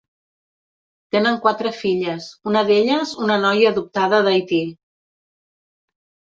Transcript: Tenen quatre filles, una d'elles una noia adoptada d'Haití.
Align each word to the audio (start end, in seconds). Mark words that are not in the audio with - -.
Tenen 1.15 1.37
quatre 1.43 1.73
filles, 1.81 2.31
una 2.53 2.65
d'elles 2.71 3.13
una 3.27 3.37
noia 3.45 3.71
adoptada 3.77 4.25
d'Haití. 4.31 4.65